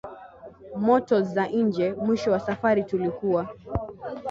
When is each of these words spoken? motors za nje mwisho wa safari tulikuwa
motors 0.85 1.27
za 1.29 1.45
nje 1.47 1.93
mwisho 1.93 2.31
wa 2.31 2.39
safari 2.39 2.83
tulikuwa 2.83 3.47